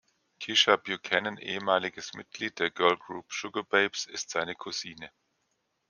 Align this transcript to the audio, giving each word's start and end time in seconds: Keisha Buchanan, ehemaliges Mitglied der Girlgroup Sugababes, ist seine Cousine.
Keisha 0.39 0.77
Buchanan, 0.77 1.37
ehemaliges 1.39 2.15
Mitglied 2.15 2.57
der 2.57 2.71
Girlgroup 2.71 3.31
Sugababes, 3.31 4.07
ist 4.07 4.31
seine 4.31 4.55
Cousine. 4.55 5.11